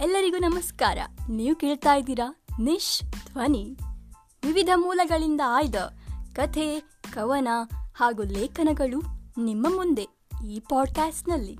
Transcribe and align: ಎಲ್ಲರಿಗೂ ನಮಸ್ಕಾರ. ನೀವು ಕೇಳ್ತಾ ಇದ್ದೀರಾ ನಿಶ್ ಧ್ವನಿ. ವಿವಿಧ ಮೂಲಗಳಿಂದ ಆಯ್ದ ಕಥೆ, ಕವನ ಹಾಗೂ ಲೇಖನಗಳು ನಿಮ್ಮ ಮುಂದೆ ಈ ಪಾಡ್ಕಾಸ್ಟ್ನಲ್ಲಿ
ಎಲ್ಲರಿಗೂ 0.00 0.36
ನಮಸ್ಕಾರ. 0.36 0.98
ನೀವು 1.28 1.56
ಕೇಳ್ತಾ 1.56 1.94
ಇದ್ದೀರಾ 1.94 2.44
ನಿಶ್ 2.60 3.02
ಧ್ವನಿ. 3.02 3.76
ವಿವಿಧ 4.44 4.68
ಮೂಲಗಳಿಂದ 4.76 5.40
ಆಯ್ದ 5.46 5.74
ಕಥೆ, 6.34 6.80
ಕವನ 7.12 7.48
ಹಾಗೂ 7.94 8.22
ಲೇಖನಗಳು 8.22 9.02
ನಿಮ್ಮ 9.38 9.66
ಮುಂದೆ 9.76 10.08
ಈ 10.46 10.60
ಪಾಡ್ಕಾಸ್ಟ್ನಲ್ಲಿ 10.60 11.58